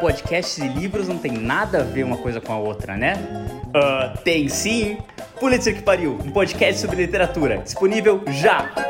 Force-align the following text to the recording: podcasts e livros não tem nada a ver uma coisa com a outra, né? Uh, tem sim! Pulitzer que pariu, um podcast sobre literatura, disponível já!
podcasts 0.00 0.58
e 0.58 0.66
livros 0.66 1.06
não 1.06 1.18
tem 1.18 1.32
nada 1.32 1.80
a 1.80 1.84
ver 1.84 2.04
uma 2.04 2.16
coisa 2.16 2.40
com 2.40 2.52
a 2.52 2.58
outra, 2.58 2.96
né? 2.96 3.14
Uh, 3.68 4.18
tem 4.24 4.48
sim! 4.48 4.98
Pulitzer 5.38 5.76
que 5.76 5.82
pariu, 5.82 6.18
um 6.24 6.30
podcast 6.30 6.80
sobre 6.80 6.96
literatura, 6.96 7.58
disponível 7.58 8.22
já! 8.26 8.89